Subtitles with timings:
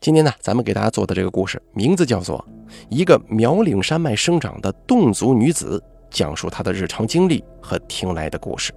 [0.00, 2.38] 今天呢，咱们给大家做的这个故事名字叫做
[2.88, 5.78] 《一个苗岭山脉生长的侗族女子》，
[6.10, 8.72] 讲述她的日常经历和听来的故事。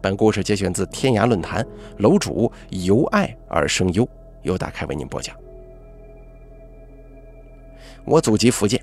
[0.00, 1.66] 本故事节选自天涯论坛，
[1.98, 4.08] 楼主由爱而生忧，
[4.42, 5.36] 由打开为您播讲。
[8.06, 8.82] 我祖籍福建，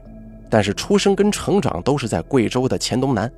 [0.49, 3.31] 但是出生跟成长都是在贵州的黔东南，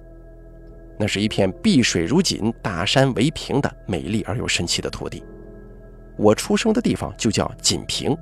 [0.97, 5.23] 那是一片碧水如锦、大山为屏的美丽而又神奇的土地。
[6.17, 8.17] 我出生的地方就叫锦屏，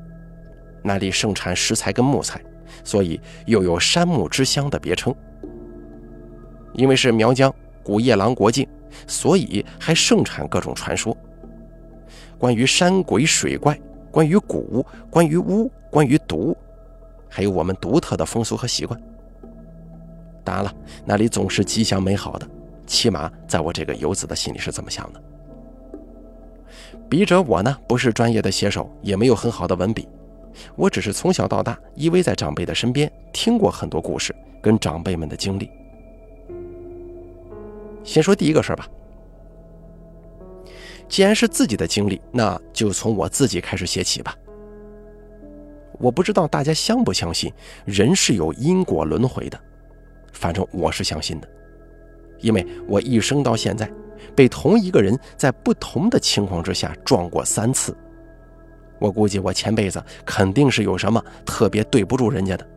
[0.84, 2.42] 那里盛产石材跟木材，
[2.84, 5.16] 所以又有“山木之乡”的别称。
[6.74, 8.68] 因为是苗疆古夜郎国境，
[9.08, 11.16] 所以还盛产各种传说，
[12.38, 13.80] 关于山鬼水怪，
[14.12, 16.56] 关于蛊，关于巫，关于毒，
[17.30, 19.02] 还有我们独特的风俗和习惯。
[20.44, 20.76] 当然了，
[21.06, 22.48] 那里总是吉祥美好的，
[22.86, 25.22] 起码在我这个游子的心里是这么想的。
[27.10, 30.08] 笔者我呢，不是专业的写手，也没有很好的文笔，
[30.76, 35.70] 我只是从小到大依偎在长辈的身边，听过很多故事，跟长辈们的经历。
[38.04, 38.88] 先说第一个事儿吧，
[41.08, 44.36] 既然是自己的经历，那就从我自己开始写起吧。
[45.98, 47.52] 我不知道大家相不相信
[47.86, 49.60] 人是有因果轮回的，
[50.34, 51.48] 反正我是相信的，
[52.40, 53.90] 因为我一生到现在。
[54.36, 57.96] 被同一个人在不同的情况之下撞过三次，
[59.00, 62.68] 我估计我前辈子肯定是有什么特别对不住人家的。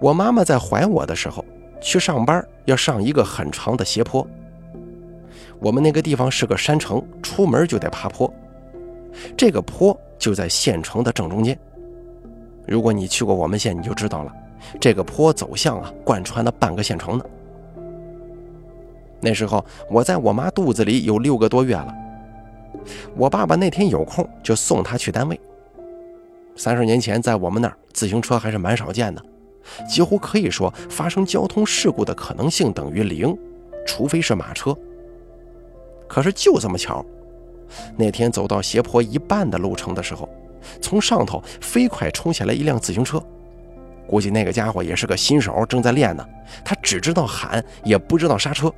[0.00, 1.44] 我妈妈在怀我的时候
[1.80, 4.26] 去上班，要上一个很长的斜坡。
[5.60, 8.32] 我们那个地方是个山城，出门就得爬坡。
[9.36, 11.56] 这个坡就在县城的正中间。
[12.66, 14.34] 如果你去过我们县，你就知道了，
[14.80, 17.24] 这个坡走向啊，贯穿了半个县城呢。
[19.20, 21.94] 那时候我在我妈肚子里有六个多月了，
[23.16, 25.40] 我爸爸那天有空就送她去单位。
[26.54, 29.22] 三十年前在我们那儿自行车还是蛮少见的，
[29.88, 33.36] 几乎可以说发生交通事故的可能性等于零，
[33.86, 34.76] 除非是马车。
[36.08, 37.04] 可是就这么巧，
[37.96, 40.28] 那天走到斜坡一半的路程的时候，
[40.80, 43.22] 从上头飞快冲下来一辆自行车，
[44.06, 46.26] 估计那个家伙也是个新手，正在练呢，
[46.64, 48.72] 他只知道喊，也不知道刹车。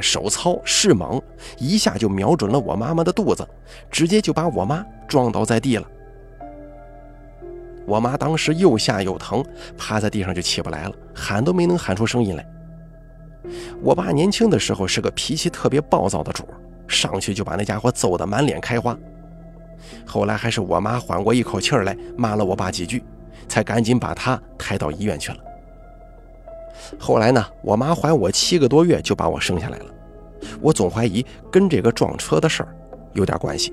[0.00, 1.22] 手糙势猛，
[1.56, 3.46] 一下就瞄准了我妈妈的肚子，
[3.90, 5.86] 直接就把我妈撞倒在地了。
[7.86, 9.44] 我妈当时又吓又疼，
[9.76, 12.44] 趴在地上就起不来了，喊都没能喊出声音来。
[13.80, 16.56] 我爸年轻的时候是个脾气特别暴躁的主儿，
[16.88, 18.98] 上去就把那家伙揍得满脸开花。
[20.04, 23.04] 后来还是我妈缓过一口气儿来，骂了我爸几句，
[23.48, 25.38] 才赶紧把他抬到医院去了。
[26.98, 29.86] 后来呢，我妈怀我七个多月就把我生下来了，
[30.60, 32.76] 我总怀疑跟这个撞车的事儿
[33.12, 33.72] 有点关系。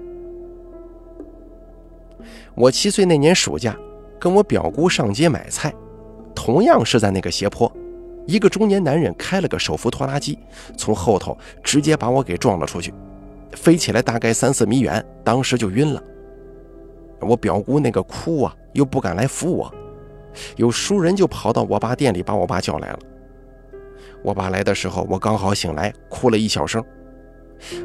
[2.54, 3.76] 我七岁那年暑假，
[4.20, 5.74] 跟我表姑上街买菜，
[6.36, 7.72] 同样是在那个斜坡，
[8.28, 10.38] 一个中年男人开了个手扶拖拉机，
[10.78, 12.94] 从后头直接把我给撞了出去，
[13.54, 16.04] 飞起来大概三四米远，当时就晕了。
[17.22, 19.74] 我表姑那个哭啊，又不敢来扶我。
[20.56, 23.00] 有熟人就跑到我爸店里把我爸叫来了。
[24.24, 26.84] 我爸来的时候，我刚好醒来，哭了一小声。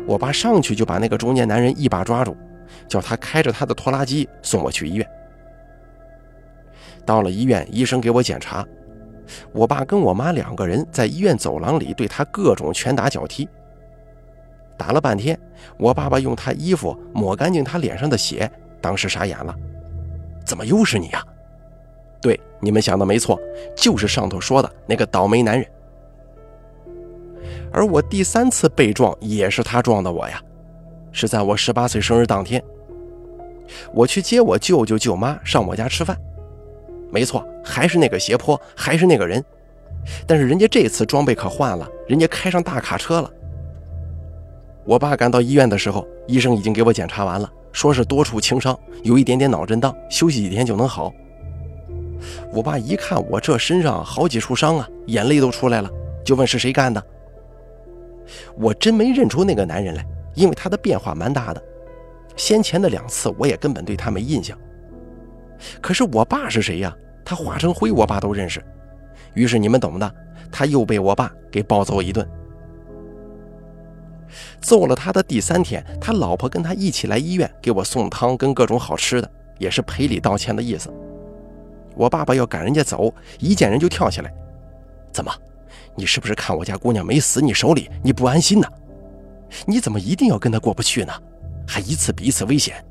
[0.07, 2.37] 我爸上去就把那个中年男人一把抓住，
[2.89, 5.07] 叫他开着他的拖拉机送我去医院。
[7.05, 8.67] 到了医院，医生给我检查，
[9.53, 13.49] 我爸跟我妈两个人在医院走廊里对他各种拳打脚踢。
[14.79, 15.39] 打了半天，
[15.79, 18.51] 我爸爸用他衣服抹干净他脸上的血，
[18.81, 19.55] 当时傻眼了
[20.45, 21.25] ：“怎么又是你呀？”
[22.21, 23.39] 对，你们想的没错，
[23.77, 25.69] 就是上头说的那个倒霉男人。
[27.73, 30.41] 而我第三次被撞也是他撞的我呀，
[31.13, 32.63] 是在我十八岁生日当天，
[33.93, 36.17] 我去接我舅舅舅妈上我家吃饭，
[37.11, 39.45] 没错，还是那个斜坡，还是那个人，
[40.27, 43.31] 但是人家这次装备可换了，人家开上大卡车了。
[44.85, 51.13] 我爸赶到医院的时候，医生已经给我检查完了，说是多处轻伤，有一点点脑震荡，休息几天就能好。
[52.51, 55.91] 我爸一看我这身上好几处伤啊，眼泪都出来了，
[56.25, 57.07] 就问是谁干的。
[58.57, 60.03] 我真没认出那个男人来，
[60.35, 61.63] 因为他的变化蛮大的。
[62.35, 64.59] 先前的两次我也根本对他没印象。
[65.83, 66.97] 可是我爸是谁呀？
[67.27, 68.65] 他化成灰，我爸都认识。
[69.35, 70.15] 于是你们懂的，
[70.51, 72.27] 他又被我爸给暴揍一顿。
[74.61, 80.93] 揍了他的第三天，他老婆跟他一起来医院给我送汤跟各种好吃的，也是赔礼道歉的意思。
[81.95, 84.33] 我爸爸要赶人家走，一见人就跳起来。
[85.13, 85.33] 怎么，
[85.95, 88.69] 你是不是看我家姑娘没死你手里，你不安心呢？
[89.65, 91.13] 你怎么一定要跟他过不去呢？
[91.67, 92.85] 还一次比一次危险。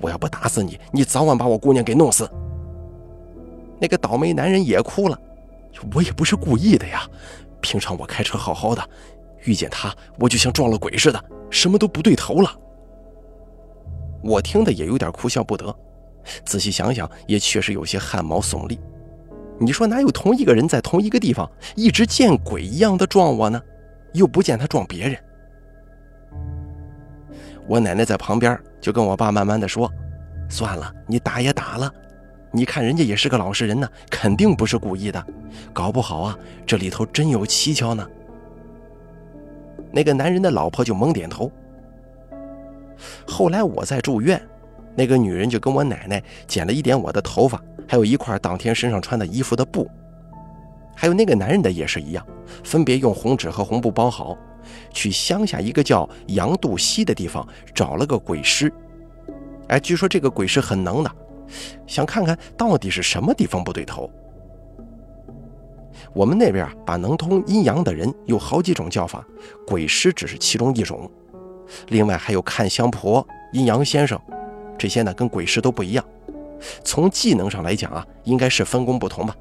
[0.00, 2.30] 我要不打死你，你早晚把我姑娘给弄死。”
[3.78, 5.18] 那个倒霉男人也哭了
[5.94, 7.06] ：“我也不是故意的呀，
[7.60, 8.82] 平常我开车好好的，
[9.44, 12.56] 遇见他我就像撞了鬼似的，什么都不对头了。”
[14.22, 15.74] 我听的也有点哭笑不得，
[16.44, 18.78] 仔细想想也确实有些汗毛耸立。
[19.58, 23.60] 你说哪有同一个人在同一个地方一直见鬼一样的撞我呢？
[24.12, 25.16] 又不见他撞别人。
[27.66, 29.90] 我奶奶在旁边就跟我爸慢慢的说
[30.50, 31.92] ：“算了，你打也打了，
[32.50, 35.24] 你看人家也是个老实人呢，肯定不是故意的，
[35.72, 38.06] 搞不好啊这里头真有蹊跷呢。”
[39.92, 41.50] 那个男人的老婆就猛点头。
[43.26, 44.40] 后来我在住院，
[44.94, 47.60] 那个女人就跟我奶奶剪了一点我的头发。
[47.88, 49.90] 还有一块当天身上穿的衣服的布，
[50.94, 52.24] 还有那个男人的也是一样，
[52.62, 54.38] 分别用红纸和红布包好，
[54.92, 57.44] 去乡下一个叫杨渡溪的地方
[57.74, 58.72] 找了个鬼师。
[59.66, 61.10] 哎，据说这个鬼师很能的，
[61.84, 64.08] 想看看到底是什么地方不对头。
[66.12, 69.24] 我们那边啊，把能通阴阳的人有好几种叫法，
[69.66, 71.10] 鬼师只是其中一种，
[71.88, 74.20] 另外还有看相婆、阴阳先生，
[74.76, 76.04] 这些呢跟鬼师都不一样。
[76.84, 79.34] 从技能上来讲啊，应该是分工不同吧。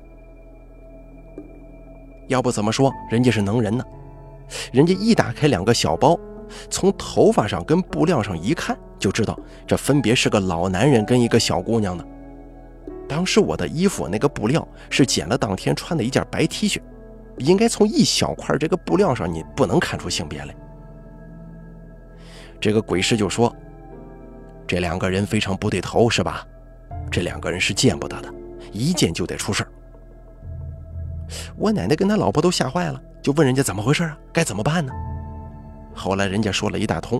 [2.28, 3.84] 要不怎么说人家是能人呢？
[4.72, 6.18] 人家一打开两个小包，
[6.70, 12.06] 从头发上跟布料上一看，就知道这分别是个老男人跟一个小姑娘呢。
[13.10, 16.80] 当时我的衣服那个布料是剪了当天穿的一件白 T 恤，
[17.40, 20.56] 应该从一小块这个布料上你不能看出性别来。
[22.62, 23.54] 这个鬼师就说
[24.68, 26.46] ：“这两个人非常不对头，是吧？”
[27.10, 28.32] 这两个人是见不得的，
[28.72, 29.66] 一见就得出事
[31.58, 34.16] 我奶奶跟他老婆都吓坏了，就问人家怎么回事啊？
[34.32, 34.94] 该怎么办呢？
[35.96, 37.20] 后来人家说了一大通。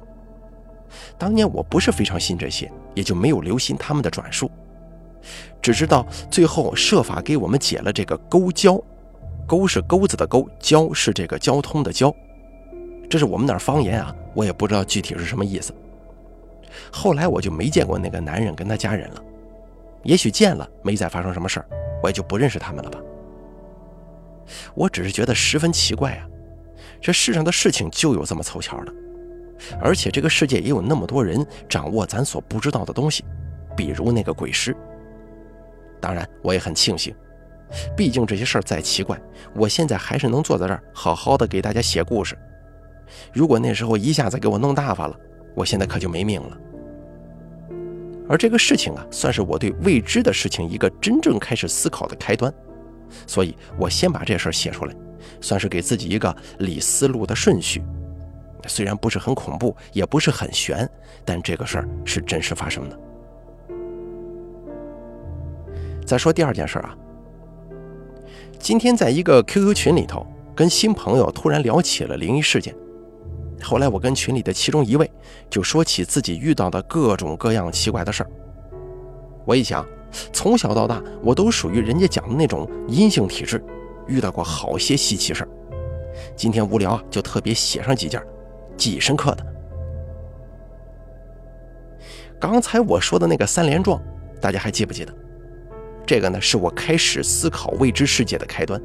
[1.18, 4.52] 当年我不是非常信这些，也就没有留心他们的转述，
[5.62, 8.82] 只知道最后设法给我们解了这个沟交。
[9.48, 12.14] 沟是钩子的钩，交是这个交通的交，
[13.10, 15.74] 这是我们那儿方言啊，我也不知道具体是什么意思。
[16.92, 19.24] 后来我就没见过那个男人跟他家人了。
[20.04, 21.66] 也许见了没再发生什么事儿，
[22.04, 23.00] 我也就不认识他们了吧。
[24.76, 26.28] 我只是觉得十分奇怪啊，
[27.02, 28.94] 这世上的事情就有这么凑巧的，
[29.82, 33.26] 而且这个世界也有那么多人掌握咱所不知道的东西，
[33.76, 34.78] 比如那个鬼师。
[36.02, 37.16] 当然，我也很庆幸，
[37.96, 39.20] 毕竟这些事儿再奇怪，
[39.54, 42.38] 我现在还是能坐在这儿好好的给大家写故事。
[43.34, 45.16] 如果那时候一下子给我弄大发了，
[45.56, 46.58] 我现在可就没命了。
[48.30, 52.54] 而这个事情啊，算是我对未知的事情一个真正开始思考的开端，
[53.26, 54.96] 所以我先把这事儿写出来，
[55.42, 57.84] 算是给自己一个理思路的顺序。
[58.68, 60.88] 虽然不是很恐怖，也不是很悬，
[61.26, 63.00] 但这个事儿是真实发生的。
[66.10, 66.98] 再说第二件事啊，
[68.58, 70.26] 今天在一个 QQ 群里头，
[70.56, 72.76] 跟新朋友突然聊起了灵异事件。
[73.62, 75.08] 后来我跟群里的其中一位
[75.52, 78.30] 就说起自己遇到的各种各样奇怪的事儿。
[79.46, 79.86] 我一想，
[80.34, 83.64] 从小到大我都属于人家讲的那种阴性体质，
[84.08, 85.50] 遇到过好些稀奇事儿。
[86.36, 88.20] 今天无聊啊，就特别写上几件
[88.76, 89.46] 记忆深刻的。
[92.40, 94.02] 刚才我说的那个三连撞，
[94.42, 95.14] 大家还记不记得？
[96.10, 98.82] 这个呢，是我开始思考未知世界的开端。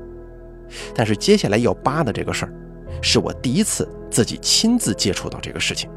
[0.95, 2.53] 但是接下来要扒的这个事儿，
[3.01, 3.89] 是我第一次。
[4.11, 5.91] 自己亲自接触到这个事情，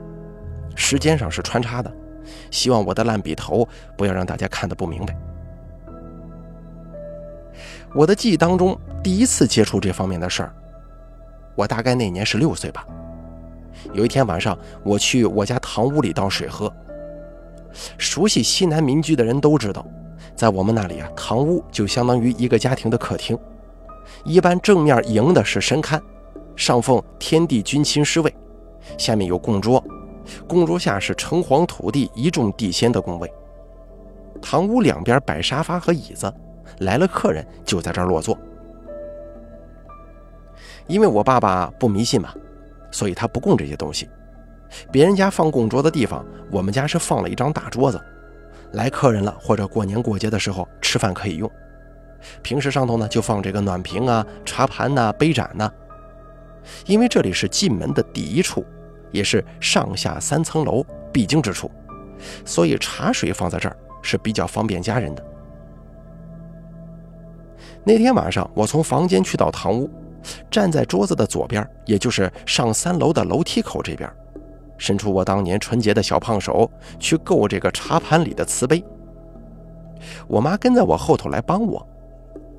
[0.76, 1.94] 时间上是穿插的，
[2.50, 5.16] 希望我的烂笔头不要让大家看得不明白。
[7.94, 10.56] 我的记忆当中，第一次接触这方面的事儿，
[11.56, 12.88] 我大概那年是六岁吧。
[13.94, 16.74] 有一天晚上，我去我家堂屋里倒水喝。
[18.00, 19.86] 熟悉西南民居的人都知道，
[20.36, 23.38] 在我们那里啊，堂屋就相当于一个家庭的客厅，
[24.24, 26.00] 一般正面迎的是神龛。
[26.56, 28.36] 上奉天地君亲师位，
[28.98, 29.84] 下面有供桌，
[30.48, 33.32] 供桌下是城隍土地一众地仙的供位。
[34.42, 36.34] 堂屋两边摆沙发和椅子，
[36.80, 38.36] 来了客人就在这儿落座。
[40.88, 42.34] 因为我爸爸不迷信嘛，
[42.92, 44.10] 所以他不供这些东西。
[44.92, 48.02] 别人家放供桌的地方，我们家是放了一张大桌子，
[48.74, 51.50] 来客人了或者过年过节的时候吃饭可以用。
[52.42, 55.72] 平时上头呢就放这个暖瓶啊、茶盘呐、杯盏呐。
[56.86, 58.66] 因为这里是进门的第一处，
[59.12, 61.72] 也是上下三层楼必经之处，
[62.44, 65.24] 所以茶水放在这儿是比较方便家人的。
[67.86, 69.90] 那天晚上，我从房间去到堂屋，
[70.52, 74.12] 站在桌子的左边，也就是上三楼的楼梯口这边，
[74.78, 76.70] 伸出我当年纯洁的小胖手
[77.00, 78.84] 去够这个茶盘里的瓷杯。
[80.28, 81.86] 我妈跟在我后头来帮我，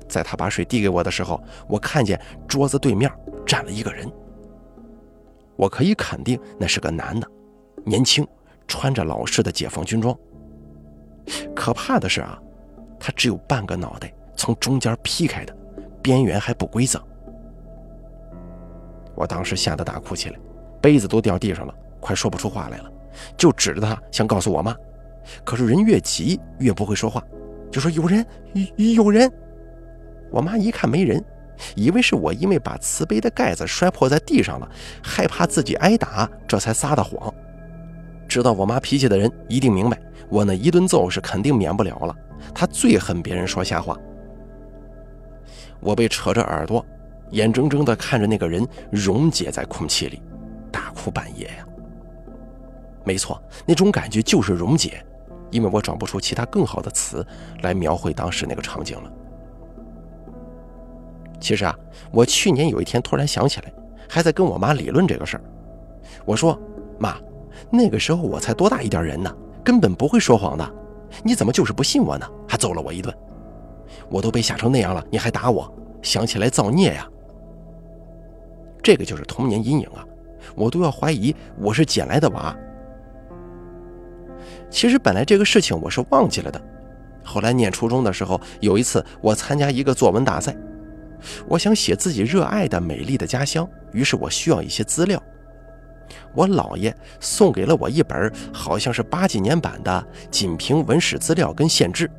[0.07, 3.11] 在她把水递给我的时候，我看见桌子对面
[3.45, 4.09] 站了一个人。
[5.55, 7.27] 我可以肯定那是个男的，
[7.85, 8.27] 年轻，
[8.67, 10.15] 穿着老式的解放军装。
[11.55, 12.39] 可怕的是啊，
[12.99, 15.55] 他只有半个脑袋从中间劈开的，
[16.01, 17.01] 边缘还不规则。
[19.15, 20.39] 我当时吓得大哭起来，
[20.81, 22.91] 杯子都掉地上了，快说不出话来了，
[23.37, 24.75] 就指着他想告诉我妈。
[25.43, 27.23] 可是人越急越不会说话，
[27.71, 28.25] 就说有人，
[28.75, 29.31] 有人。
[30.31, 31.23] 我妈一看没人，
[31.75, 34.69] 以为是我因为把瓷杯的盖子摔破在地上了，
[35.03, 37.33] 害怕自己挨打，这才撒的谎。
[38.27, 42.15] 知道我妈脾气的人一定明白，我那一顿揍是肯定免不了了。
[42.53, 43.97] 她最恨别人说瞎话。
[45.79, 46.85] 我被扯着耳朵。
[47.31, 50.19] 眼睁睁地看着那个人溶解在空气里，
[50.71, 51.68] 大哭半夜呀。
[53.09, 55.03] 没错，那种感觉就是溶解，
[55.49, 57.25] 因为我找不出其他更好的词
[57.63, 59.11] 来描绘当时那个场景了。
[61.39, 61.75] 其实啊，
[62.11, 63.73] 我去年有一天突然想起来，
[64.07, 65.43] 还在跟我妈理论这个事儿。
[66.23, 66.55] 我说
[66.99, 67.17] ：“妈，
[67.71, 70.71] 那个时候我才多大一点人呢，根本不会说谎的，
[71.23, 72.29] 你怎么就是不信我呢？
[72.47, 73.11] 还揍了我一顿，
[74.11, 75.67] 我都被吓成那样了，你还打我，
[76.03, 77.09] 想起来造孽呀！”
[78.83, 80.05] 这个就是童年阴影啊！
[80.55, 82.55] 我都要怀疑我是捡来的娃。
[84.69, 86.61] 其实本来这个事情我是忘记了的。
[87.23, 90.55] 后来念初中的时候，有一次我参加一个作文大赛，
[91.47, 95.21] 我想写自己热爱的美丽的家乡，于是我需要一些资料。
[96.33, 102.09] 我姥爷送给了我一本好像是八几年版的《锦屏文史资料》跟县志，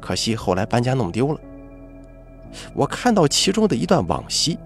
[0.00, 1.38] 可惜后来搬家弄丢了。
[2.74, 4.58] 我看到其中的一段往昔。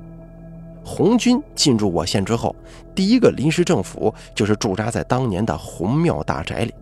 [0.82, 2.54] 红军进入我县之后，
[2.94, 6.72] 第一个临时政府就是驻扎在当年的红庙大宅里。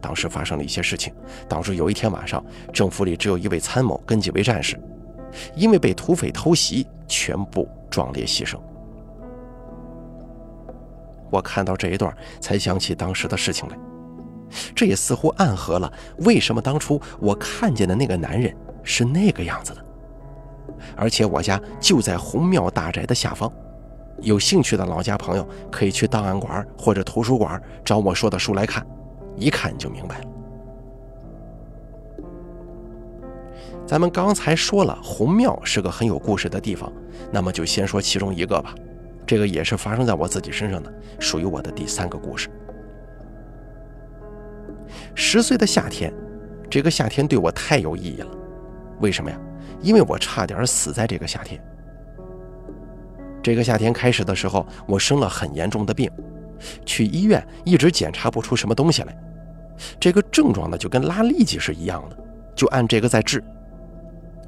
[0.00, 1.12] 当时发生了一些事情，
[1.48, 4.80] 导致有一天晚上，政府里只有一位参谋跟几位战士，
[5.54, 8.58] 因为被土匪偷袭，全部壮烈牺牲。
[11.30, 13.78] 我看到这一段，才想起当时的事情来。
[14.74, 18.52] 这也似乎暗合了为什么当初我看见的那个男人
[18.82, 19.84] 是那个样子的。
[20.96, 23.52] 而且我家就在红庙大宅的下方，
[24.22, 28.84] 有兴趣的老家朋友可以去档案馆或者图书馆找我说的书来看，
[29.36, 30.24] 一看就明白了。
[33.86, 36.92] 咱们刚才说了，红庙是个很有故事的地方，
[37.32, 38.74] 那么就先说其中一个吧。
[39.26, 42.48] 这个也是发生在我自己身上的，属于我的第三个故事。
[45.14, 46.12] 十岁的夏天，
[46.68, 48.30] 这个夏天对我太有意义了，
[49.00, 49.38] 为什么呀？
[49.82, 51.60] 因为我差点死在这个夏天。
[53.42, 56.10] 这个夏天开始的时候，我生了很严重的病，
[56.84, 59.16] 去医院一直检查不出什么东西来。
[59.98, 62.16] 这个症状呢，就跟拉痢疾是一样的，
[62.54, 63.42] 就按这个在治。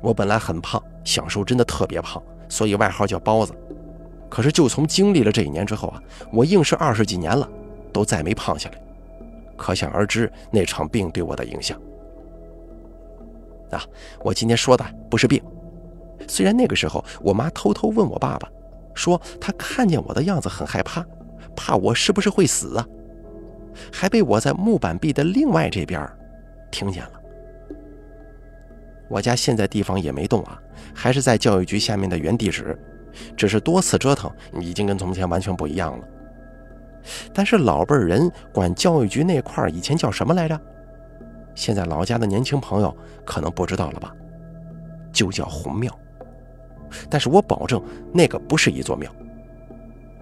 [0.00, 3.54] 我本来很胖，小时候真的特别胖，所以外号叫包子。
[4.28, 6.02] 可是就从经历了这一年之后啊，
[6.32, 7.48] 我硬是二十几年了，
[7.92, 8.82] 都再没胖下来。
[9.56, 11.80] 可想而知那场病对我的影响。
[13.70, 13.82] 啊，
[14.20, 15.42] 我今天说的不是病。
[16.26, 18.48] 虽然那个时候我妈偷偷问我爸爸，
[18.94, 21.04] 说她看见我的样子很害怕，
[21.56, 22.86] 怕我是不是会死啊？
[23.90, 26.06] 还被我在木板壁的另外这边
[26.70, 27.12] 听见了。
[29.08, 30.60] 我家现在地方也没动啊，
[30.94, 32.78] 还是在教育局下面的原地址，
[33.36, 34.30] 只是多次折腾，
[34.60, 36.04] 已经跟从前完全不一样了。
[37.34, 40.58] 但是老辈人管教育局那块以前叫什么来着？
[41.54, 44.14] 现在老家的年轻朋友可能不知道了吧，
[45.12, 45.92] 就叫红庙。
[47.10, 47.82] 但是我保证
[48.12, 49.10] 那个不是一座庙。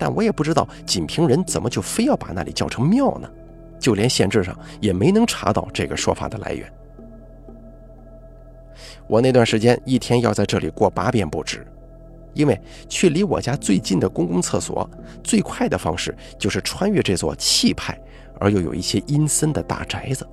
[0.01, 3.29] 但我也不知道锦屏人怎么就非要把那里叫成庙呢？
[3.79, 6.73] 就连县志上也没能查到这个说法的来源。
[9.07, 11.67] 我那段时间一天要在这里过八遍不止，
[12.33, 14.89] 因为去离我家最近的公共厕所，
[15.23, 17.99] 最快的方式就是穿越这座气派
[18.39, 20.27] 而又有一些阴森的大宅子。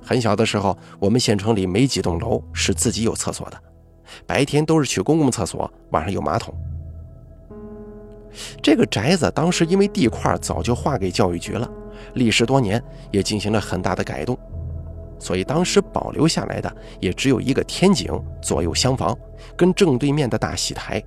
[0.00, 3.58] 很小的时候，我们县城里没几栋楼是自己有厕所的，
[4.24, 6.54] 白天都是去公共厕所，晚上有马桶。
[8.62, 11.68] 这个宅子当时因为地块早就划给教育局了，
[12.14, 14.38] 历时多年也进行了很大的改动，
[15.18, 19.16] 所以当时保留下来的也只有一个天井、左右厢房
[19.56, 21.02] 跟正对面的大戏台。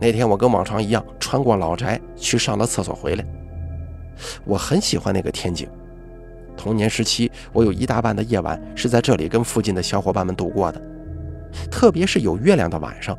[0.00, 3.24] 那天我跟往常一样穿过老宅去上了厕所回来，
[4.44, 5.68] 我很喜欢那个天井。
[6.56, 10.80] 童年时期，我有一大半的夜晚是在这里跟附近的小伙伴们度过的，
[11.70, 13.18] 特别是有月亮的晚上，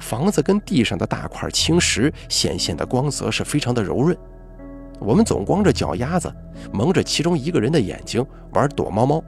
[0.00, 4.16] 房子跟地上的大块青石显现的光泽是非常的柔润。
[4.98, 6.32] 我们总光着脚丫子，
[6.72, 9.22] 蒙着其中一个人的眼睛玩躲猫猫。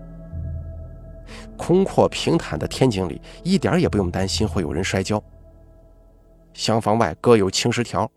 [1.56, 5.22] 空阔平坦的天井里，一点也不用担心会有人摔跤。
[6.54, 8.10] 厢房外各有青石条，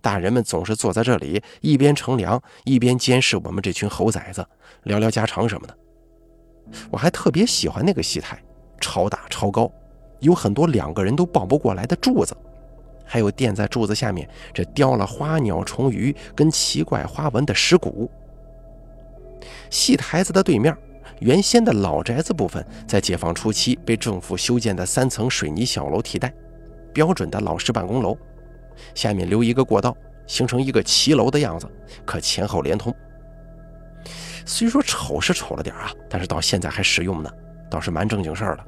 [0.00, 4.44] 大人们总是坐在这里，一边乘凉，一边监视我们这群猴崽子，
[4.82, 5.78] 聊聊家常什么的。
[6.90, 8.42] 我还特别喜欢那个戏台，
[8.80, 9.70] 超大超高，
[10.20, 12.36] 有很多两个人都抱不过来的柱子。
[13.04, 18.10] 还有垫在柱子下面这雕了花鸟虫鱼跟奇怪花纹的石鼓。
[19.70, 20.76] 戏台子的对面，
[21.20, 26.32] 原先的老宅子部分，在解放初期被政府修建的三层水泥小楼替代，
[26.92, 28.18] 标准的老式办公楼，
[28.92, 29.96] 下面留一个过道，
[30.26, 31.68] 形成一个骑楼的样子，
[32.04, 32.92] 可前后连通。
[34.44, 37.30] 虽说丑是丑了点啊，但是到现在还实用呢，
[37.70, 38.66] 倒是蛮正经事儿了。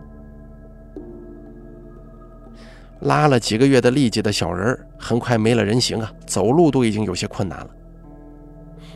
[3.00, 7.71] 拉了几个月的力气的小人儿，很快没了人形啊，走路都已经有些困难了。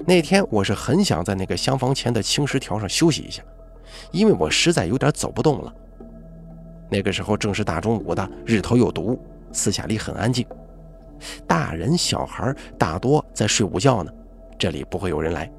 [0.04, 3.42] 那天我是很想在那个厢房前的青石条上休息一下，
[4.10, 5.72] 因为我实在有点走不动了。
[6.90, 9.18] 那个时候正是大中午的，日头有毒，
[9.52, 10.44] 四下里很安静，
[11.46, 14.12] 大人小孩大多在睡午觉呢，
[14.58, 15.50] 这里不会有人来。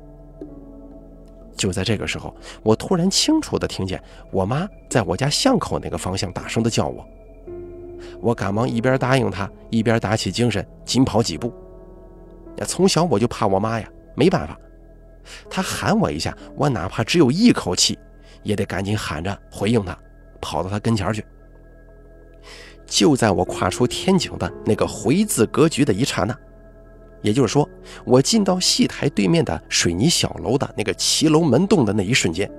[1.55, 7.07] 就在这个时候，我突然清楚地听见我妈在我家巷口那个方向大声地叫我。
[8.21, 11.53] 我赶忙一边答应他，一边打起精神，紧跑几步。
[12.65, 14.57] 从小我就怕我妈呀，没办法，
[15.49, 17.97] 她喊我一下，我哪怕只有一口气，
[18.43, 19.97] 也得赶紧喊着回应她，
[20.39, 21.25] 跑到她跟前去。
[22.85, 26.37] 就在我跨出天井的那个回字格局的一刹那，
[27.21, 27.67] 也就是说，
[28.05, 32.49] 我进到戏台对面的水泥小楼的那个骑楼门洞的那一瞬间。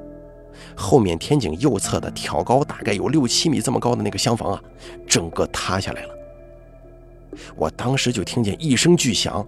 [0.77, 4.63] 后面天井右侧的挑高大概有六七米这么高的那个厢房啊，
[5.07, 6.15] 整个塌下来了。
[7.57, 9.47] 我当时就听见一声巨响，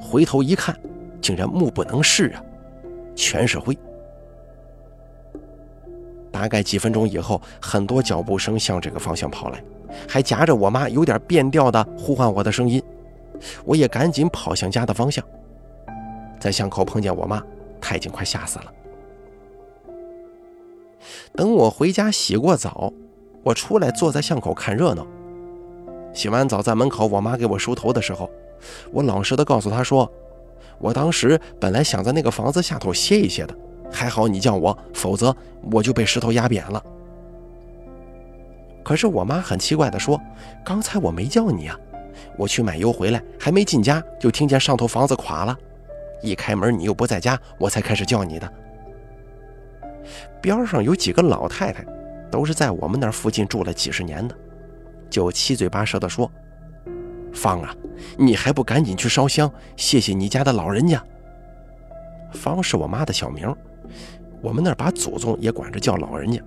[0.00, 0.74] 回头一看，
[1.20, 2.42] 竟然目不能视啊，
[3.14, 3.76] 全是灰。
[6.30, 9.62] 大概几分钟以后，很多脚步声向这个方向跑来，
[10.08, 12.82] 还夹着我妈有点变调的呼唤我的声音。
[13.64, 15.24] 我也赶紧跑向家的方向，
[16.38, 17.42] 在巷口碰见我妈，
[17.80, 18.72] 她已经快吓死了。
[21.34, 22.92] 等我回家洗过澡，
[23.42, 25.06] 我出来坐在巷口看热闹。
[26.12, 28.30] 洗完澡在门口，我妈给我梳头的时候，
[28.90, 30.10] 我老实的告诉她说
[30.80, 33.54] ：“我当时本来想在那个房子下头歇一歇的，
[33.92, 35.36] 还好你叫我，否则
[35.70, 36.82] 我就被石头压扁了。”
[38.82, 40.18] 可是我妈很奇怪的说
[40.64, 41.78] ：“刚才我没叫你啊，
[42.38, 45.54] 我去买油回来，还没进家就听见上头房子垮了，
[46.22, 48.50] 一开门你又不在家，我才开始叫你的。”
[50.46, 51.84] 边上有几个老太太，
[52.30, 54.36] 都是在我们那附近住了几十年的，
[55.10, 56.30] 就七嘴八舌地说
[57.34, 57.74] ：“方啊，
[58.16, 61.02] 你还不赶紧去烧香，谢谢你家的老人家。”
[62.30, 63.52] 方是我妈的小名，
[64.40, 66.40] 我们那儿把祖宗也管着叫老人家。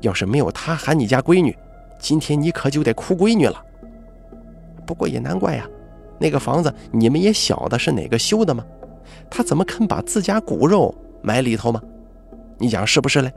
[0.00, 1.58] 要是没有他喊你家闺女，
[1.98, 3.60] 今天你可就得哭闺女了。
[4.86, 5.68] 不过也难怪呀，
[6.20, 8.64] 那个房子你们也晓得是哪个修的吗？
[9.28, 11.82] 他怎么肯把自家骨肉埋里头吗？
[12.58, 13.32] 你讲是不是嘞？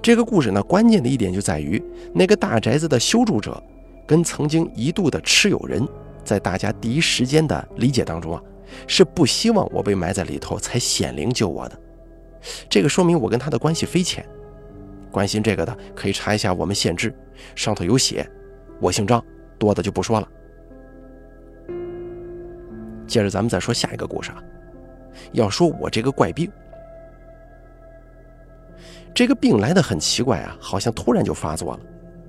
[0.00, 1.82] 这个故事呢，关键的一点就在于
[2.14, 3.60] 那个大宅子的修筑者，
[4.06, 5.86] 跟曾经一度的持有人，
[6.24, 8.42] 在大家第一时间的理解当中啊，
[8.86, 11.78] 是不希望我被埋在里头才显灵救我的。
[12.68, 14.24] 这个说明我跟他的关系非浅。
[15.10, 17.12] 关心这个的可以查一下我们县志，
[17.54, 18.28] 上头有写。
[18.80, 19.22] 我姓张，
[19.58, 20.28] 多的就不说了。
[23.06, 24.42] 接着咱们再说下一个故事啊，
[25.32, 26.50] 要说我这个怪病。
[29.18, 31.80] 这个病来的很奇怪啊，好像突然就发作了，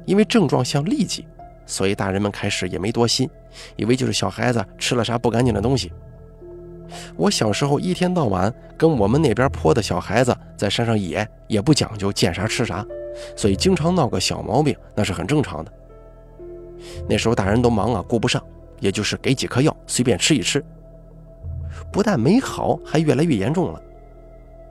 [0.07, 1.23] 因为症状像痢疾，
[1.67, 3.29] 所以大人们开始也没多心，
[3.75, 5.93] 以为就是小孩子吃了啥不干净的东西。
[7.15, 12.83] 我小时候一天到晚跟我们那边坡的小孩子在山上野，也不讲究见啥吃啥，
[13.35, 15.71] 所以经常闹个小毛病，那是很正常的。
[17.07, 18.43] 那时候大人都忙啊，顾不上，
[18.79, 20.65] 也就是给几颗药随便吃一吃，
[21.91, 23.79] 不但没好，还越来越严重了。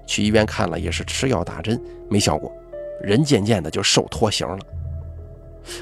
[0.08, 2.50] 去医院看了，也是吃药打针没效果，
[3.02, 4.58] 人渐渐的就瘦脱形了。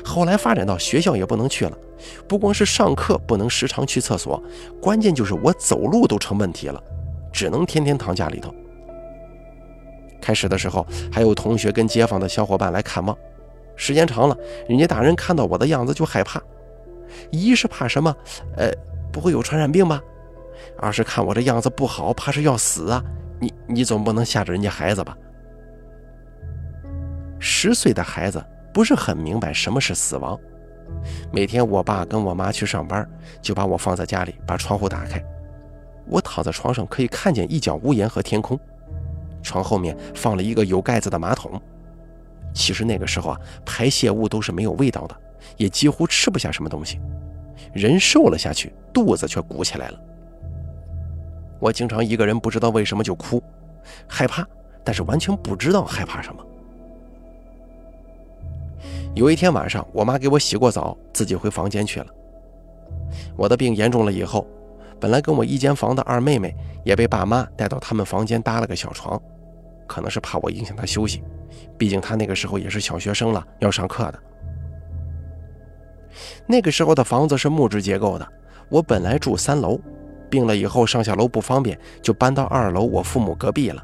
[0.04, 1.78] 后来发展到学校也不能去了，
[2.26, 4.42] 不光是上课不能时常去厕所，
[4.82, 6.82] 关键就是我走路都成问题了，
[7.32, 8.52] 只能天天躺家里头。
[10.20, 13.16] 开始的时候还有同学跟街坊的小伙伴来看望，
[13.76, 14.36] 时间长了，
[14.68, 16.42] 人家大人看到我的样子就害怕，
[17.30, 18.12] 一是怕什么？
[18.56, 18.72] 呃，
[19.12, 20.02] 不会有传染病吧？
[20.78, 23.04] 二是看我这样子不好，怕是要死啊。
[23.40, 25.16] 你你总不能吓着人家孩子吧？
[27.38, 30.38] 十岁的孩子不是很明白什么是死亡。
[31.32, 33.08] 每天我爸跟我妈去上班，
[33.42, 35.22] 就把我放在家里，把窗户打开，
[36.06, 38.58] 我躺在床上可以看见一角屋檐和天空。
[39.42, 41.60] 床后面放了一个有盖子的马桶。
[42.54, 45.16] 其实那个时候啊，排泄物都是没有味道的，
[45.56, 47.00] 也几乎吃不下什么东西，
[47.74, 50.00] 人瘦了下去，肚子却鼓起来了。
[51.66, 53.42] 我经常一个人不知道为什么就哭，
[54.06, 54.46] 害怕，
[54.84, 56.46] 但是完全不知道害怕什么。
[59.16, 62.06] 有一天晚上，我妈给我洗过澡，自己回房间去了。
[63.34, 64.46] 我的病严重了以后，
[65.00, 69.20] 本来跟我一间房的二妹妹也被爸妈带到他们房间搭了个小床，
[69.88, 71.24] 可能是怕我影响她休息，
[71.76, 74.18] 毕竟她那个时候也是小学生了，要上课的。
[76.46, 78.28] 那个时候的房子是木质结构的，
[78.68, 79.80] 我本来住三楼。
[80.30, 83.82] 病了以后上下楼不方便，就搬到二楼我父母隔壁了。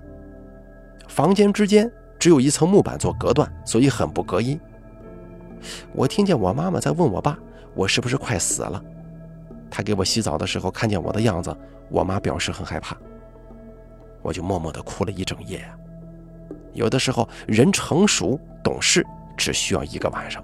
[1.08, 4.58] 房间之间只有一层木板做隔断，所以很不隔音。
[5.92, 7.38] 我听见我妈妈在问我爸
[7.74, 8.82] ：“我是不是快死了？”
[9.70, 11.56] 他给我洗澡的时候看见我的样子，
[11.88, 12.96] 我妈表示很害怕。
[14.22, 15.64] 我就默默地哭了一整夜。
[16.72, 20.42] 有的时候人成熟懂事只需要一个晚上。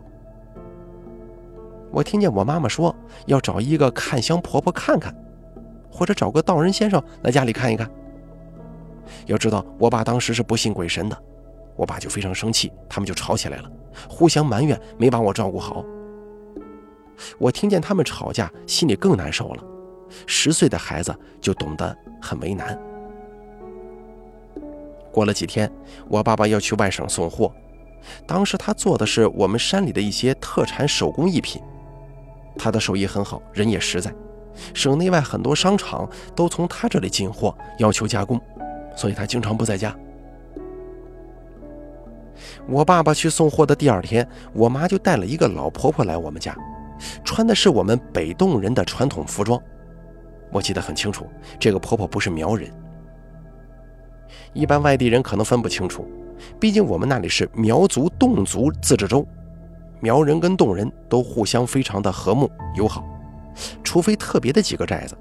[1.91, 2.95] 我听见我妈妈说
[3.27, 5.15] 要找一个看香婆婆看看。
[5.91, 7.91] 或者找个道人先生来家里看一看。
[9.27, 11.17] 要知道，我爸当时是不信鬼神的，
[11.77, 13.71] 我爸就非常生气，他们就吵起来了，
[14.09, 15.85] 互相埋怨没把我照顾好。
[17.39, 19.65] 我听见他们吵架，心里更难受了。
[20.27, 22.79] 十岁的孩子就懂得很为难。
[25.11, 25.71] 过了几天，
[26.09, 27.53] 我爸爸要去外省送货，
[28.27, 31.61] 当时他做的是我们山里的一些特产手工艺品，
[32.57, 34.15] 他的手艺很好，人也实在。
[34.75, 38.41] 省内外很多商场都从他这里进货，要求加工，
[38.97, 39.95] 所以他经常不在家。
[42.67, 46.57] 我爸爸去送货的第二天，我妈就带了一个老婆婆来我们家，
[47.25, 49.61] 穿的是我们北洞人的传统服装。
[50.51, 51.27] 我记得很清楚，
[51.59, 52.71] 这个婆婆不是苗人。
[54.53, 56.07] 一般外地人可能分不清楚，
[56.61, 59.27] 毕竟我们那里是苗族、侗族自治州，
[60.01, 63.05] 苗人跟侗人都互相非常的和睦友好。
[63.83, 65.17] 除非特别的几个寨子，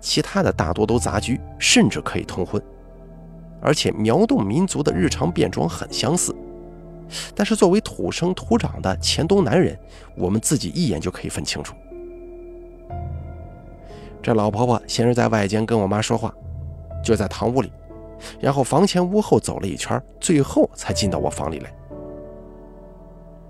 [0.00, 2.62] 其他的大多都杂居，甚至可以通婚。
[3.60, 6.34] 而且苗侗民族的日常便装很相似，
[7.34, 9.76] 但是作为土生土长的黔东南人，
[10.16, 11.74] 我们自己一眼就可以分清楚。
[14.22, 16.32] 这老婆婆先是在外间跟我妈说话，
[17.02, 17.72] 就在堂屋里，
[18.40, 21.72] 然后房前屋后走了一圈，最后才进到我房里来。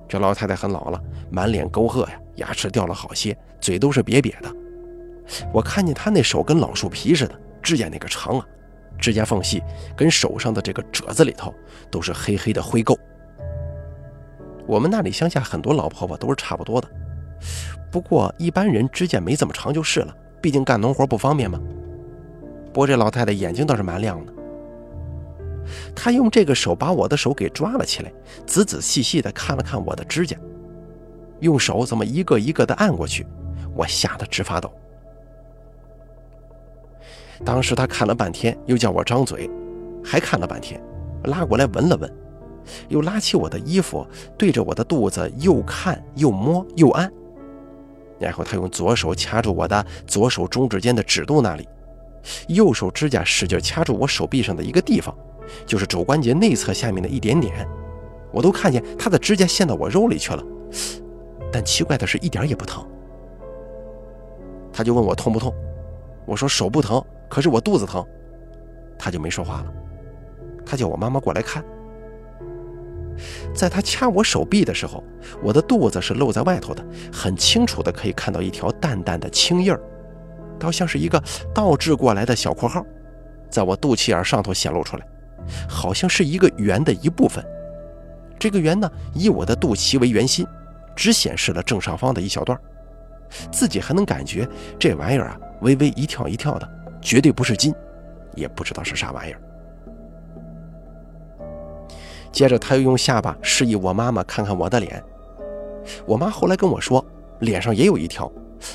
[0.09, 4.55] 这老太太很老了，满脸沟壑呀，牙齿掉了好些，嘴都是瘪瘪的。
[5.53, 8.47] 我看见她那手跟老树皮似的，指甲那个长啊，
[8.99, 9.63] 指甲缝隙
[9.97, 11.55] 跟手上的这个褶子里头
[11.91, 12.97] 都是黑黑的灰垢。
[14.67, 16.89] 我们那里乡下很多老婆婆都是差不多的，
[17.91, 21.61] 不过一般人指甲没这么长就是了，毕竟干农活不方便嘛。
[22.73, 24.33] 不过这老太太眼睛倒是蛮亮的。
[25.95, 28.13] 他用这个手把我的手给抓了起来，
[28.47, 30.37] 仔仔细细地看了看我的指甲，
[31.41, 33.27] 用手这么一个一个地按过去，
[33.79, 34.69] 我吓得直发抖。
[37.45, 39.49] 当时他看了半天，又叫我张嘴，
[40.05, 40.83] 还看了半天，
[41.27, 42.13] 拉过来闻了闻，
[42.89, 44.05] 又拉起我的衣服，
[44.37, 47.09] 对着我的肚子又看又摸又按，
[48.19, 51.69] 然后他用左手掐住我的左手中指间的指肚那里，
[52.49, 55.17] 右手指甲使劲掐住我手臂上的一个地方。
[55.65, 57.67] 就是肘关节内侧下面的一点点，
[58.33, 60.45] 我都看见他的指甲陷到我肉里去了，
[61.51, 62.85] 但奇怪的是一点也不疼。
[64.79, 65.53] 他就问我痛不痛，
[66.25, 68.07] 我说手不疼，可是我肚子疼。
[68.97, 69.73] 他就没说话了，
[70.65, 71.65] 他叫我妈妈过来看。
[73.53, 75.03] 在他掐我手臂的时候，
[75.43, 79.81] 我的肚子是露在外头的，很清楚的可以看到一条淡淡的青印儿，
[80.61, 81.21] 倒像是一个
[81.53, 82.87] 倒置过来的小括号，
[83.51, 85.05] 在我肚脐眼上头显露出来。
[85.69, 87.45] 好像是一个圆的一部分，
[88.39, 90.47] 这个圆呢，以我的肚脐为圆心，
[90.95, 92.57] 只显示了正上方的一小段，
[93.51, 96.69] 自己还能感觉这玩意儿啊，微微一跳一跳的，
[97.01, 97.75] 绝对不是筋，
[98.35, 99.41] 也不知道是啥玩意儿。
[102.31, 105.03] 接着他又用下巴示意我妈妈看看我的脸，
[106.07, 107.05] 我妈后来跟我说，
[107.41, 108.31] 脸上也有一条，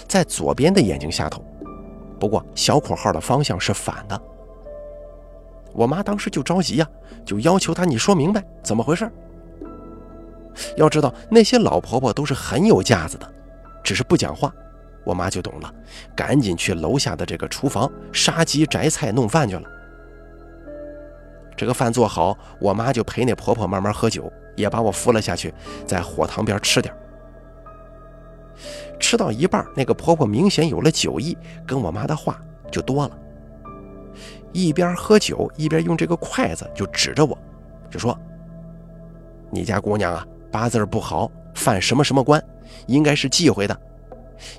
[0.07, 1.43] 在左边的眼睛下头，
[2.19, 4.19] 不过小括号的方向是反的。
[5.71, 6.89] 我妈当时就着急呀，
[7.25, 9.09] 就要求她你说明白怎么回事。
[10.75, 13.33] 要知道那些老婆婆都是很有架子的，
[13.83, 14.53] 只是不讲话。
[15.03, 15.69] 我妈就懂了，
[16.15, 19.69] 赶紧去楼下的这个厨房杀鸡摘菜弄饭去了。
[21.57, 25.53] 这个饭做好，我妈就陪那婆婆慢慢喝酒，也把我扶了下去，
[25.85, 26.95] 在火塘边吃点。
[28.97, 32.41] 吃到一半，那个婆婆明显有了酒意，跟我妈的话
[32.71, 33.19] 就多了。
[34.53, 37.37] 一边喝酒，一边用这个筷子就指着我，
[37.91, 38.17] 就说
[39.51, 42.43] ：“你家姑娘啊，八字不好，犯什么什么官，
[42.87, 43.77] 应该是忌讳的。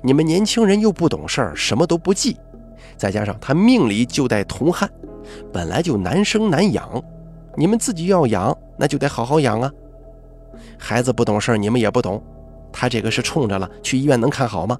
[0.01, 2.37] 你们年轻人又不懂事儿，什么都不记，
[2.97, 4.89] 再加上他命里就带铜汉。”
[5.51, 7.03] 本来就难生难养，
[7.57, 9.71] 你们自己要养，那就得好好养啊。
[10.77, 12.23] 孩子不懂事儿你们也不懂。
[12.71, 14.77] 他这个是冲着了，去医院能看好吗？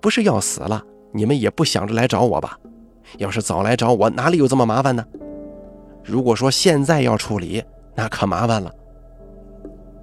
[0.00, 2.58] 不是要死了，你们也不想着来找我吧？
[3.18, 5.04] 要是早来找我，哪里有这么麻烦呢？
[6.02, 7.62] 如果说现在要处理，
[7.94, 8.72] 那可麻烦了。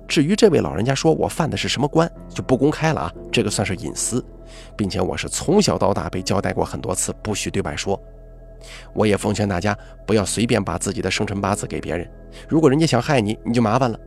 [0.08, 4.24] 至于这位老人家说我犯的是什么官，就不公开了啊，这个算是隐私，
[4.76, 8.00] 并且我是从小到大被交代过很多次，不许对外说。
[8.94, 12.10] 我也奉劝大家不要随便把自己的生辰八字给别人，
[12.48, 14.00] 如果人家想害你，你就麻烦了。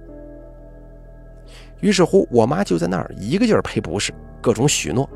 [1.80, 5.08] 于是乎，我妈就在那儿一个劲儿赔不是，各种许诺，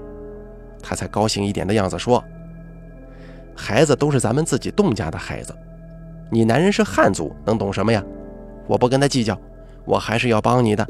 [0.83, 2.23] 她才高兴一点的样子说
[3.57, 5.57] ：“孩子都是咱们自己东家的孩子，
[6.31, 8.05] 你男人是汉族，能懂什么呀？
[8.67, 9.41] 我不跟他计较，
[9.91, 10.87] 我还是要帮你的。”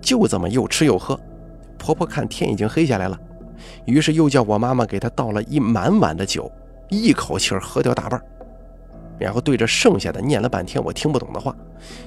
[0.00, 1.18] 就这么又吃又喝，
[1.78, 3.18] 婆婆看天已经黑下来了。
[3.84, 6.50] 于是又叫我妈妈给她倒了一满碗的酒，
[6.88, 8.20] 一口气喝掉大半，
[9.18, 11.54] 然后对着剩下的念了半天我听不懂的话，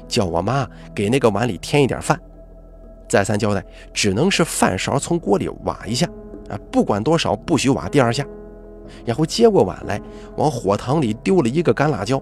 [0.07, 2.19] 叫我妈给那个碗里添一点饭，
[3.07, 6.05] 再三交代只能是饭勺从锅里挖一下，
[6.49, 8.25] 啊，不管多少不许挖第二下，
[9.05, 10.01] 然后接过碗来
[10.35, 12.21] 往火塘里丢了一个干辣椒，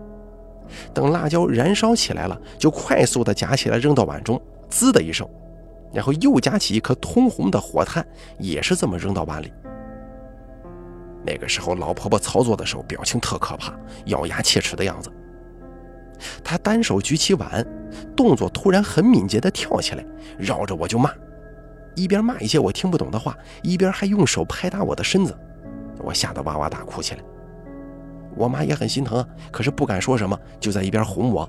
[0.94, 5.28] 等辣椒燃烧起来了，就快速的夹起来扔到碗中，滋的一声。
[5.94, 8.04] 然后又夹起一颗通红的火炭，
[8.40, 9.54] 也是这么扔到碗里。
[11.24, 13.74] 那个时候，老婆婆操作的时候表情特可怕，
[14.06, 15.12] 咬牙切齿的样子。
[16.44, 17.66] 她单手举起碗，
[18.16, 20.04] 动作突然很敏捷地跳起来，
[20.38, 21.12] 绕着我就骂，
[21.96, 25.38] 一边骂一些我听不懂的话，一边还用手拍打我的身子。
[26.00, 27.22] 我吓得哇哇大哭起来。
[28.36, 31.48] 我妈也很心疼，可是不敢说什么，就在一边哄我。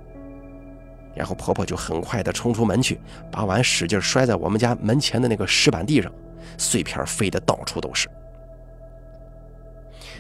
[1.15, 6.11] 然后婆婆就很快地冲出门去，把碗使劲摔在我们家门前的那个石板地上，
[6.59, 8.09] 碎片飞得到处都是。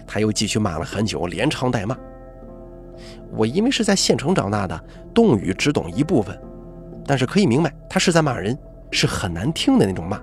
[0.07, 1.97] 她又继续骂了很久，连唱带骂。
[3.33, 6.39] 我因为是在县城长大的，冻语只懂一部分，
[7.05, 8.57] 但是可以明白她是在骂人，
[8.93, 10.21] 是很难听的那种骂。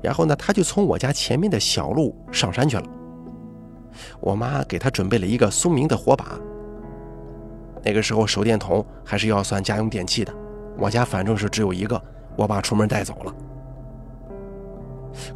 [0.00, 2.84] 然后呢，她就从我家前面的小路上山去了。
[4.20, 6.38] 我妈给她准备了一个松明的火把。
[7.82, 10.32] 那个时候手电筒还是要算家用电器的，
[10.76, 12.00] 我家反正是只有一个，
[12.36, 13.34] 我爸出门带走了。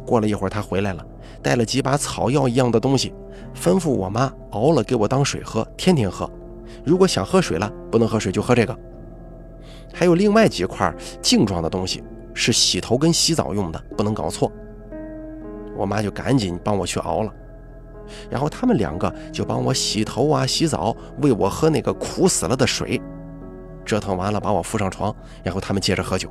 [0.05, 1.05] 过了一会儿他回来了，
[1.41, 3.13] 带了几把草药一样的东西，
[3.55, 6.29] 吩咐我妈熬了给我当水喝，天天喝。
[6.85, 8.77] 如果想喝水了，不能喝水就喝这个。
[9.93, 14.51] 还有另外几块镜状的东西，是洗头跟洗澡用的，不能搞错。
[15.75, 17.33] 我妈就赶紧帮我去熬了。
[18.29, 23.01] 然后他们两个就帮我洗头啊、洗澡，喂我喝那个苦死了的水，
[23.85, 26.29] 折腾完了把我扶上床，然后他们接着喝酒。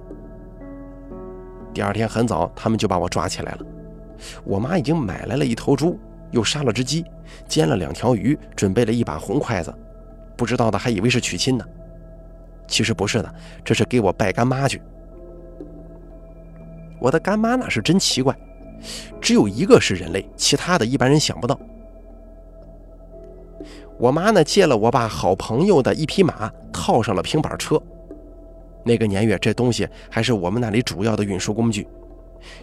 [1.75, 3.59] 第二天很早，他们就把我抓起来了。
[4.45, 5.99] 我妈已经买来了一头猪，
[6.31, 7.05] 又杀了只鸡，
[7.49, 9.75] 煎了两条鱼，准备了一把红筷子。
[10.37, 11.65] 不知道的还以为是娶亲呢，
[12.67, 14.81] 其实不是的，这是给我拜干妈去。
[17.01, 18.37] 我的干妈那是真奇怪。
[19.21, 21.59] 只有一个是人类，其他的一般人想不到。
[23.99, 27.81] 我妈呢借了我爸好朋友的一匹马，套上了平板车。
[28.85, 31.87] 那个年月，这东西还是我们那里主要的运输工具。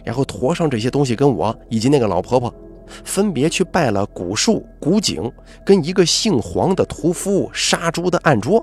[0.04, 2.52] 然后驮上这些东西，跟我以及那个老婆婆，
[2.86, 5.32] 分别去拜了古树、古井，
[5.64, 8.62] 跟一个姓黄的屠夫杀猪的案桌。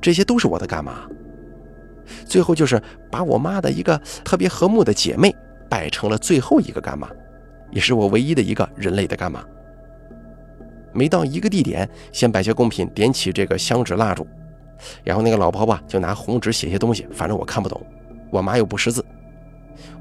[0.00, 1.08] 这些都是我的干妈。
[2.24, 5.34] 最后就是把我妈的一个特别和睦的姐妹。
[5.72, 7.08] 拜成了最后一个干妈，
[7.70, 9.42] 也是我唯一的一个人类的干妈。
[10.92, 14.26] 每到一个地点，先摆些贡品，点起这个香纸蜡烛，
[15.02, 17.80] 然后那个老婆婆就拿红纸写些东西，反正我看不懂。
[18.30, 19.02] 我妈又不识字，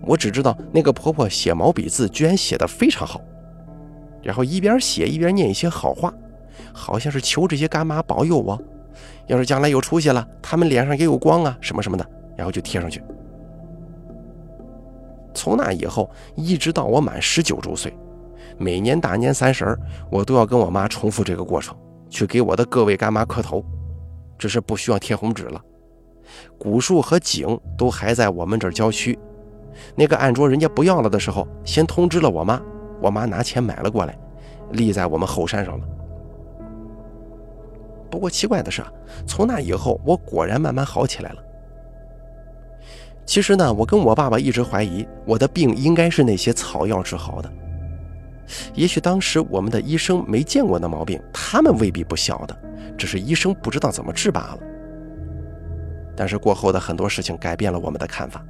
[0.01, 3.21] 我只知道那个婆婆写毛笔字居然写得非常好，
[4.21, 6.13] 然后一边写一边念一些好话，
[6.73, 8.62] 好像是求这些干妈保佑我，
[9.27, 12.05] 要是将来有出息了，他们脸上也有光啊，什么什么的，
[12.36, 13.01] 然后就贴上去。
[15.33, 17.95] 从那以后，一直到我满十九周岁，
[18.57, 21.75] 每年大年三十儿，我都要跟我妈重复这个过程，
[22.09, 23.63] 去给我的各位干妈磕头。
[24.37, 25.61] 只是不需要贴红纸了。
[26.57, 29.17] 古树和井都还在我们这儿郊区。
[29.95, 32.59] 那个案桌人家不要了的时候，先通知了我妈，
[32.99, 34.17] 我妈拿钱买了过来，
[34.71, 35.85] 立在我们后山上了。
[38.09, 38.83] 不过奇怪的是，
[39.27, 41.43] 从那以后，我果然慢慢好起来了。
[43.31, 47.49] 其实呢，我跟我爸爸一直怀疑我的病应该是那些草药治好的。
[48.73, 52.53] 也许当时我们的医生没见过那毛病，他们未必不晓得，
[52.97, 54.59] 只是医生不知道怎么治罢了。
[56.13, 58.43] 但是过后的很多事情改变了我们的看法，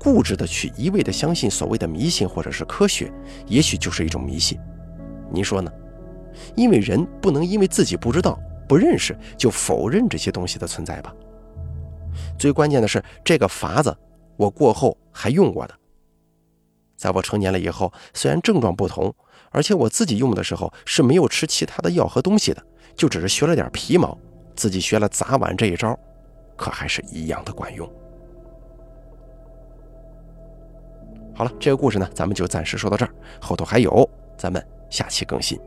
[0.00, 3.08] 固执的去一味的相信所谓的迷信或者是科学，
[3.46, 4.58] 也许就是一种迷信。
[5.30, 5.70] 您说呢？
[6.56, 11.14] 因为人不能因为自己不知道、不认识就否认这些东西的存在吧。
[12.38, 13.96] 最关键的是，这个法子
[14.36, 15.74] 我过后还用过的。
[16.96, 19.14] 在我成年了以后，虽然症状不同，
[19.50, 22.62] 而且我自己用的时候是没有吃其他的药和东西的，
[22.94, 24.16] 就只是学了点皮毛，
[24.54, 25.98] 自己学了砸碗这一招，
[26.56, 27.90] 可还是一样的管用。
[31.34, 35.58] 好了，这个故事呢，咱们就暂时说到这儿，后头还有，咱们下期更新。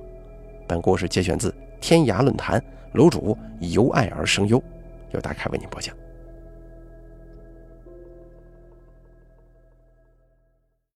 [0.68, 1.52] 本故事节选自
[1.82, 4.62] 天涯论坛，楼主由爱而生忧，
[5.14, 5.96] 由大开为您播讲。